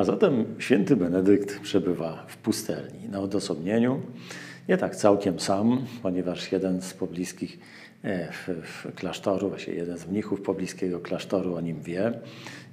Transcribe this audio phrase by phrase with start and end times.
[0.00, 4.00] A zatem święty Benedykt przebywa w pustelni na odosobnieniu,
[4.68, 7.58] nie tak całkiem sam, ponieważ jeden z pobliskich
[8.02, 12.12] e, w, w klasztoru, właśnie jeden z mnichów pobliskiego klasztoru o nim wie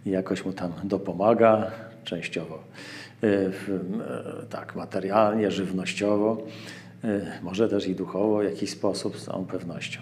[0.06, 1.72] i jakoś mu tam dopomaga,
[2.04, 2.64] częściowo
[3.24, 3.52] e, e,
[4.50, 6.44] tak materialnie, żywnościowo,
[7.42, 10.02] może też i duchowo w jakiś sposób, z całą pewnością.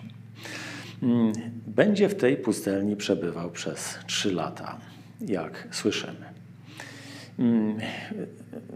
[1.03, 1.31] Mm,
[1.67, 4.77] będzie w tej pustelni przebywał przez trzy lata,
[5.21, 6.44] jak słyszymy.
[7.39, 7.77] Mm,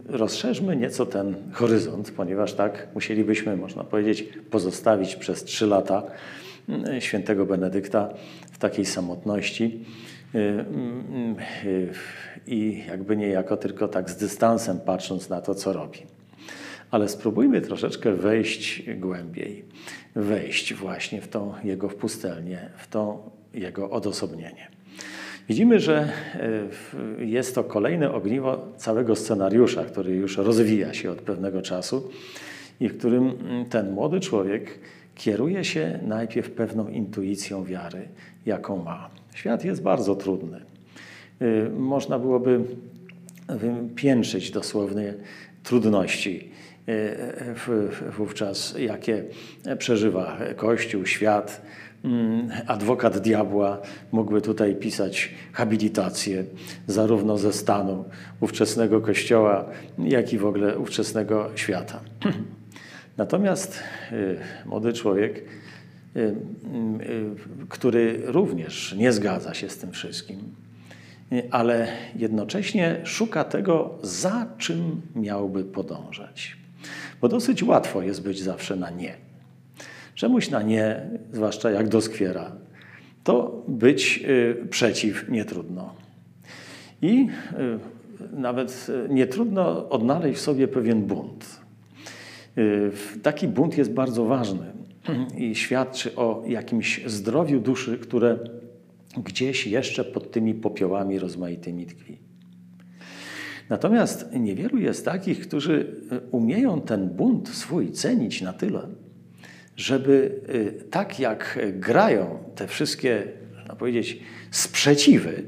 [0.05, 6.03] rozszerzmy nieco ten horyzont, ponieważ tak musielibyśmy, można powiedzieć, pozostawić przez trzy lata
[6.69, 8.09] mm, świętego Benedykta
[8.51, 9.85] w takiej samotności
[10.35, 10.39] y,
[11.65, 11.93] y,
[12.47, 15.99] i jakby niejako tylko tak z dystansem patrząc na to, co robi.
[16.91, 19.65] Ale spróbujmy troszeczkę wejść głębiej,
[20.15, 24.78] wejść właśnie w tą jego pustelnię, w to jego odosobnienie.
[25.49, 26.09] Widzimy, że
[27.19, 32.09] e, jest to kolejne ogniwo całego scenariusza, który już rozwija się od pewnego czasu
[32.79, 34.79] i w którym mm, ten młody człowiek
[35.15, 38.07] kieruje się najpierw pewną intuicją wiary,
[38.45, 39.09] jaką ma.
[39.33, 40.61] Świat jest bardzo trudny.
[41.41, 42.59] E, można byłoby
[43.95, 45.13] piętrzyć dosłownie
[45.63, 46.49] trudności
[46.87, 49.23] e, wówczas, jakie
[49.77, 51.61] przeżywa Kościół, świat,
[52.67, 53.77] adwokat diabła
[54.11, 56.43] mógłby tutaj pisać habilitację
[56.87, 58.05] zarówno ze stanu
[58.39, 59.65] ówczesnego kościoła,
[59.99, 61.99] jak i w ogóle ówczesnego świata.
[63.17, 63.79] Natomiast
[64.11, 65.37] y, młody człowiek,
[66.15, 66.35] y, y,
[67.69, 70.37] który również nie zgadza się z tym wszystkim,
[71.51, 76.57] ale jednocześnie szuka tego, za czym miałby podążać.
[77.21, 79.28] Bo dosyć łatwo jest być zawsze na nie.
[80.19, 82.51] Czemuś na nie, zwłaszcza jak doskwiera,
[83.23, 85.95] to być y, przeciw nie trudno.
[87.01, 87.27] I
[88.33, 91.59] y, nawet y, nie trudno odnaleźć w sobie pewien bunt.
[93.23, 94.65] Taki bunt jest bardzo ważny
[95.37, 98.39] i świadczy o jakimś zdrowiu duszy, które
[99.17, 102.17] gdzieś jeszcze pod tymi popiołami rozmaitymi tkwi.
[103.69, 106.01] Natomiast niewielu jest takich, którzy
[106.31, 108.87] umieją ten bunt swój cenić na tyle,
[109.79, 113.23] żeby y, tak jak grają te wszystkie,
[113.55, 114.19] można powiedzieć,
[114.51, 115.43] sprzeciwy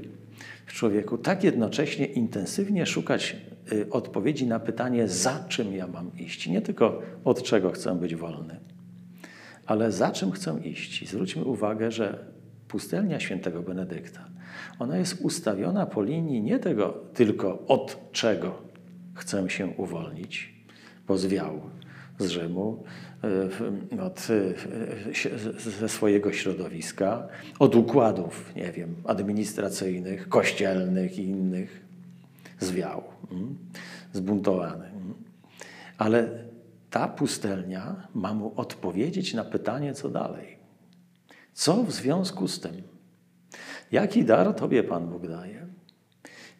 [0.66, 3.36] w człowieku, tak jednocześnie intensywnie szukać
[3.72, 6.48] y, odpowiedzi na pytanie, za czym ja mam iść.
[6.48, 8.60] Nie tylko od czego chcę być wolny,
[9.66, 11.10] ale za czym chcę iść.
[11.10, 12.26] Zwróćmy uwagę, że
[12.68, 14.30] pustelnia świętego Benedykta,
[14.80, 18.62] ona jest ustawiona po linii nie tego tylko od czego
[19.14, 20.54] chcę się uwolnić,
[21.08, 21.62] bo zwiał
[22.22, 22.84] z Rzymu,
[23.24, 27.28] E, od, e, ze swojego środowiska,
[27.60, 31.86] od układów, nie wiem, administracyjnych, kościelnych i innych,
[32.60, 33.58] zwiał, mm,
[34.14, 34.86] zbuntowany.
[34.86, 35.14] Mm.
[35.98, 36.30] Ale
[36.90, 40.58] ta pustelnia ma mu odpowiedzieć na pytanie, co dalej.
[41.54, 42.82] Co w związku z tym?
[43.92, 45.68] Jaki dar Tobie Pan Bóg daje?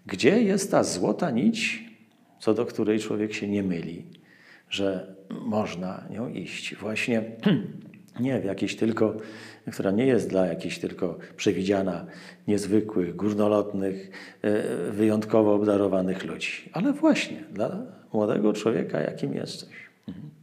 [0.06, 1.90] Gdzie jest ta złota nić,
[2.40, 4.06] co do której człowiek się nie myli,
[4.70, 6.76] że można nią iść.
[6.76, 7.24] Właśnie
[8.20, 9.18] nie w jakiejś tylko,
[9.72, 12.06] która nie jest dla jakichś tylko przewidziana
[12.48, 14.12] niezwykłych, górnolotnych,
[14.42, 19.76] e, wyjątkowo obdarowanych ludzi, ale właśnie dla młodego człowieka, jakim jesteś.
[20.08, 20.41] Mhm.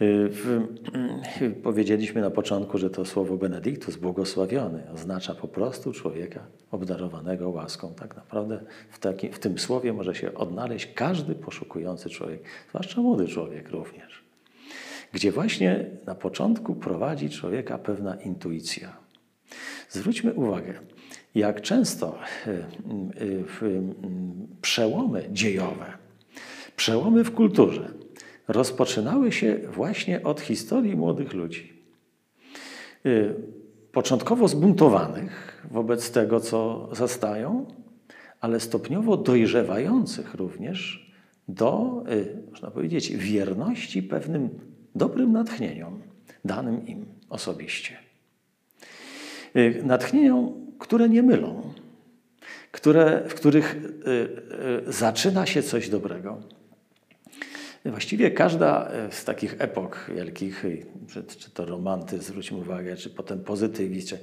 [0.00, 7.94] E, powiedzieliśmy na początku, że to słowo Benedictus, błogosławiony, oznacza po prostu człowieka obdarowanego łaską.
[7.94, 8.60] Tak naprawdę
[8.90, 14.24] w, taki, w tym słowie może się odnaleźć każdy poszukujący człowiek, zwłaszcza młody człowiek również,
[15.12, 18.96] gdzie właśnie na początku prowadzi człowieka pewna intuicja.
[19.88, 20.74] Zwróćmy uwagę,
[21.34, 22.64] jak często e, e,
[24.62, 25.92] przełomy dziejowe,
[26.76, 27.90] przełomy w kulturze
[28.52, 31.72] rozpoczynały się właśnie od historii młodych ludzi.
[33.06, 33.10] E,
[33.92, 37.66] początkowo zbuntowanych wobec tego, co zastają,
[38.40, 41.10] ale stopniowo dojrzewających również
[41.48, 44.48] do, y, można powiedzieć, wierności pewnym
[44.94, 46.02] dobrym natchnieniom
[46.44, 47.96] danym im osobiście.
[49.56, 51.62] Y, natchnieniom, które nie mylą,
[52.72, 53.76] które, w których
[54.88, 56.38] y, zaczyna się coś dobrego.
[57.84, 60.64] Właściwie każda e, z takich epok wielkich,
[61.38, 64.18] czy to romantyzm, zwróćmy uwagę, czy potem pozytywizm, czy,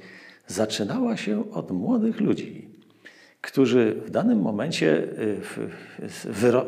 [0.46, 2.68] zaczynała się od młodych ludzi,
[3.40, 5.08] którzy w danym momencie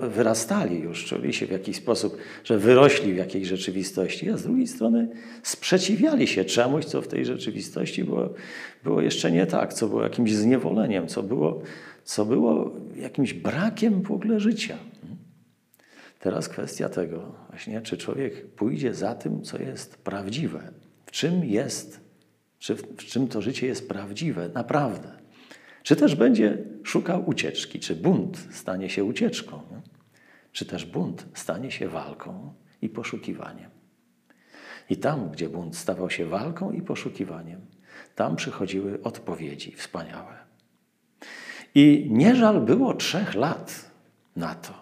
[0.00, 4.42] e, wyrastali już, czuli się w jakiś sposób, że wyrośli w jakiejś rzeczywistości, a z
[4.42, 5.08] drugiej strony
[5.42, 8.34] sprzeciwiali się czemuś, co w tej rzeczywistości było,
[8.84, 11.62] było jeszcze nie tak, co było jakimś zniewoleniem, co było
[12.04, 14.76] co było jakimś brakiem w ogóle życia.
[16.20, 20.72] Teraz kwestia tego, właśnie, czy człowiek pójdzie za tym, co jest prawdziwe,
[21.06, 22.00] w czym jest,
[22.58, 25.08] czy w, w czym to życie jest prawdziwe, naprawdę.
[25.82, 29.80] Czy też będzie szukał ucieczki, czy bunt stanie się ucieczką, nie?
[30.52, 33.70] czy też bunt stanie się walką i poszukiwaniem.
[34.90, 37.60] I tam, gdzie bunt stawał się walką i poszukiwaniem,
[38.14, 40.36] tam przychodziły odpowiedzi wspaniałe.
[41.74, 43.90] I nie żal było trzech lat
[44.36, 44.79] na to,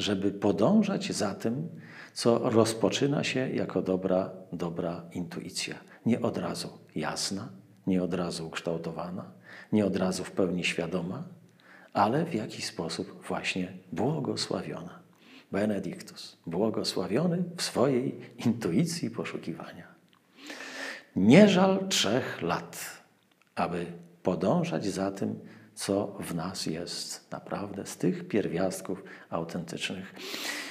[0.00, 1.68] żeby podążać za tym,
[2.12, 5.74] co rozpoczyna się jako dobra, dobra intuicja.
[6.06, 7.48] Nie od razu jasna,
[7.86, 9.24] nie od razu ukształtowana,
[9.72, 11.22] nie od razu w pełni świadoma,
[11.92, 15.00] ale w jakiś sposób właśnie błogosławiona.
[15.52, 19.86] Benedictus, błogosławiony w swojej intuicji poszukiwania.
[21.16, 23.02] Nie żal trzech lat,
[23.54, 23.86] aby
[24.22, 25.40] podążać za tym,
[25.74, 30.14] co w nas jest naprawdę z tych pierwiastków autentycznych,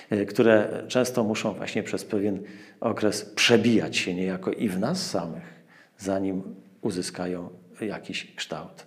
[0.09, 2.43] e, które często muszą właśnie przez pewien
[2.79, 5.63] okres przebijać się niejako i w nas samych,
[5.97, 7.49] zanim uzyskają
[7.81, 8.85] jakiś kształt.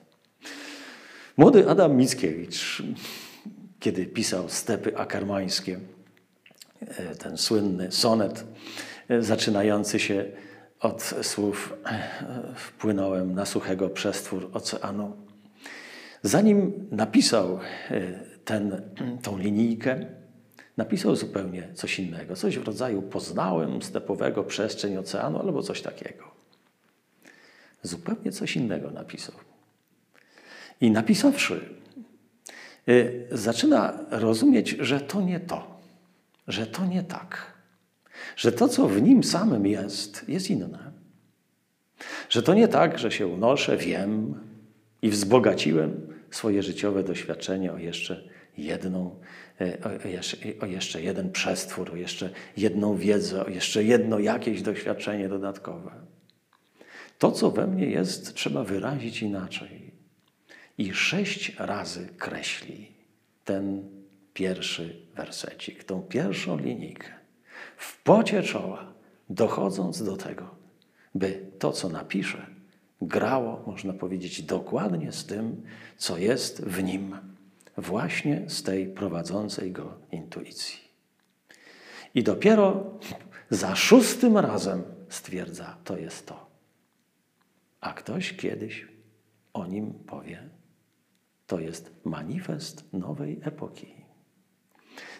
[1.36, 2.82] Młody Adam Mickiewicz,
[3.80, 5.80] kiedy pisał Stepy Akarmańskie,
[6.80, 8.44] e, ten słynny sonet
[9.08, 10.24] e, zaczynający się
[10.80, 11.76] od słów
[12.56, 15.16] wpłynąłem na suchego przestwór oceanu,
[16.22, 17.58] Zanim napisał
[17.90, 18.00] e,
[18.44, 18.82] ten,
[19.22, 20.06] tą linijkę,
[20.76, 22.36] napisał zupełnie coś innego.
[22.36, 26.24] Coś w rodzaju poznałem stepowego przestrzeń oceanu albo coś takiego.
[27.82, 29.34] Zupełnie coś innego napisał.
[30.80, 31.68] I napisawszy,
[32.88, 32.92] e,
[33.36, 35.80] zaczyna rozumieć, że to nie to,
[36.48, 37.52] że to nie tak,
[38.36, 40.92] że to, co w nim samym jest, jest inne.
[42.28, 44.34] Że to nie tak, że się unoszę, wiem
[45.02, 48.28] i wzbogaciłem swoje życiowe doświadczenie o jeszcze
[48.58, 49.20] jedną,
[49.60, 49.78] e,
[50.60, 55.92] o jeszcze, jeden przestwór, o jeszcze jedną wiedzę, o jeszcze jedno jakieś doświadczenie dodatkowe.
[57.18, 59.92] To, co we mnie jest, trzeba wyrazić inaczej.
[60.78, 62.92] I sześć razy kreśli
[63.44, 63.88] ten
[64.34, 67.08] pierwszy wersecik, tą pierwszą linijkę.
[67.76, 68.92] W pocie czoła,
[69.30, 70.54] dochodząc do tego,
[71.14, 72.46] by to, co napiszę,
[73.06, 75.62] grało, można powiedzieć, dokładnie z tym,
[75.96, 77.16] co jest w nim,
[77.76, 80.78] właśnie z tej prowadzącej go intuicji.
[82.14, 82.98] I dopiero
[83.50, 86.50] za szóstym razem stwierdza, to jest to.
[87.80, 88.86] A ktoś kiedyś
[89.52, 90.48] o nim powie,
[91.46, 93.94] to jest manifest nowej epoki.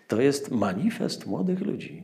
[0.09, 2.03] To jest manifest młodych ludzi,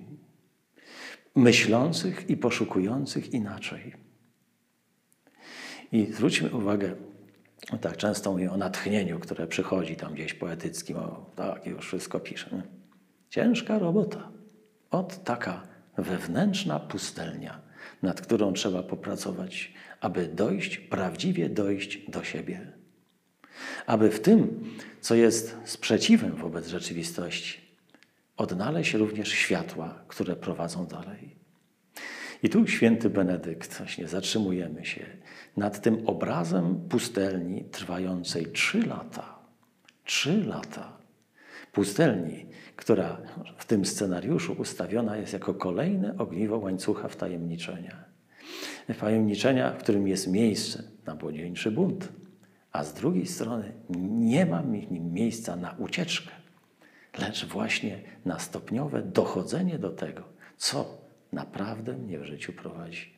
[1.34, 4.07] myślących i poszukujących inaczej
[5.92, 6.94] i zwróćmy uwagę,
[7.80, 12.50] tak często mówię o natchnieniu, które przychodzi tam gdzieś poetyckim, o tak, już wszystko pisze.
[12.52, 12.62] Nie?
[13.30, 14.28] Ciężka robota.
[14.90, 15.62] Od taka
[15.98, 17.60] wewnętrzna pustelnia,
[18.02, 22.72] nad którą trzeba popracować, aby dojść, prawdziwie dojść do siebie.
[23.86, 24.64] Aby w tym,
[25.00, 27.60] co jest sprzeciwem wobec rzeczywistości,
[28.36, 31.36] odnaleźć również światła, które prowadzą dalej.
[32.42, 35.06] I tu święty Benedykt, właśnie zatrzymujemy się
[35.58, 39.38] nad tym obrazem pustelni trwającej trzy lata.
[40.04, 40.98] Trzy lata.
[41.72, 42.46] Pustelni,
[42.76, 43.20] która
[43.56, 48.04] w tym scenariuszu ustawiona jest jako kolejne ogniwo łańcucha wtajemniczenia.
[48.94, 52.08] Wtajemniczenia, w którym jest miejsce na młodzieńczy bunt,
[52.72, 53.72] a z drugiej strony
[54.10, 56.30] nie ma w nim miejsca na ucieczkę,
[57.18, 60.22] lecz właśnie na stopniowe dochodzenie do tego,
[60.56, 60.98] co
[61.32, 63.12] naprawdę mnie w życiu prowadzi.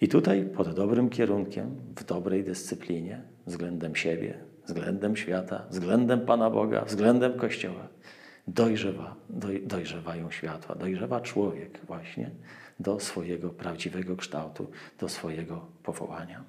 [0.00, 6.84] I tutaj pod dobrym kierunkiem, w dobrej dyscyplinie, względem siebie, względem świata, względem Pana Boga,
[6.84, 7.88] względem Kościoła,
[8.48, 12.30] dojrzewa, doj, dojrzewają światła, dojrzewa człowiek właśnie
[12.80, 16.44] do swojego prawdziwego kształtu, do swojego powołania.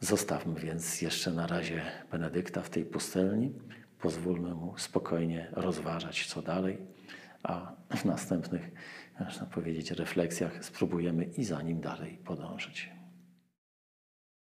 [0.00, 3.52] Zostawmy więc jeszcze na razie Benedykta w tej pustelni,
[4.00, 6.78] pozwólmy mu spokojnie rozważać, co dalej,
[7.42, 8.70] a w następnych
[9.20, 12.97] można powiedzieć, refleksjach spróbujemy i za nim dalej podążyć.